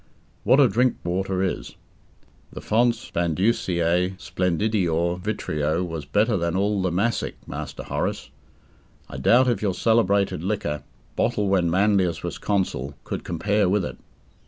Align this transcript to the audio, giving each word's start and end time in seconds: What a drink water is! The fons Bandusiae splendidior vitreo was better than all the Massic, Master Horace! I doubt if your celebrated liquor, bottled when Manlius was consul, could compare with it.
What 0.43 0.59
a 0.59 0.67
drink 0.67 0.95
water 1.03 1.43
is! 1.43 1.75
The 2.51 2.59
fons 2.59 3.11
Bandusiae 3.11 4.17
splendidior 4.19 5.17
vitreo 5.21 5.85
was 5.87 6.05
better 6.05 6.37
than 6.37 6.55
all 6.55 6.81
the 6.81 6.91
Massic, 6.91 7.35
Master 7.47 7.83
Horace! 7.83 8.31
I 9.09 9.17
doubt 9.17 9.47
if 9.47 9.61
your 9.61 9.75
celebrated 9.75 10.41
liquor, 10.43 10.81
bottled 11.15 11.51
when 11.51 11.69
Manlius 11.69 12.23
was 12.23 12.39
consul, 12.39 12.95
could 13.03 13.23
compare 13.23 13.69
with 13.69 13.85
it. 13.85 13.99